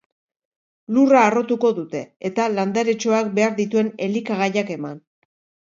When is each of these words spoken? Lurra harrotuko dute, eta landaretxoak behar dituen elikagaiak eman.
Lurra 0.95 1.19
harrotuko 1.25 1.71
dute, 1.81 2.01
eta 2.31 2.49
landaretxoak 2.55 3.31
behar 3.39 3.55
dituen 3.63 3.95
elikagaiak 4.09 4.77
eman. 4.81 5.01